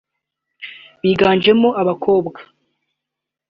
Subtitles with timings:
[1.01, 2.39] biganjemo abakobwa